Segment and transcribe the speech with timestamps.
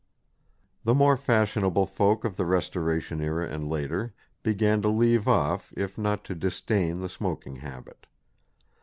[0.83, 5.95] The more fashionable folk of the Restoration Era and later began to leave off if
[5.95, 8.07] not to disdain the smoking habit.